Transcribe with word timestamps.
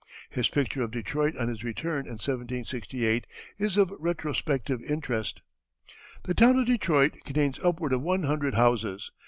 His 0.31 0.49
picture 0.49 0.81
of 0.81 0.89
Detroit 0.89 1.37
on 1.37 1.47
his 1.47 1.63
return, 1.63 2.05
in 2.07 2.13
1768, 2.13 3.27
is 3.59 3.77
of 3.77 3.93
retrospective 3.99 4.81
interest. 4.81 5.41
"The 6.23 6.33
town 6.33 6.57
of 6.57 6.65
Detroit 6.65 7.17
contains 7.23 7.59
upward 7.63 7.93
of 7.93 8.01
one 8.01 8.23
hundred 8.23 8.55
houses. 8.55 9.11